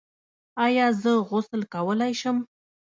[0.65, 2.37] ایا زه غسل کولی شم؟